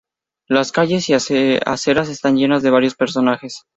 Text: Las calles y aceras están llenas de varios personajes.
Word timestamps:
Las 0.47 0.71
calles 0.71 1.07
y 1.09 1.13
aceras 1.13 2.09
están 2.09 2.35
llenas 2.35 2.63
de 2.63 2.71
varios 2.71 2.95
personajes. 2.95 3.65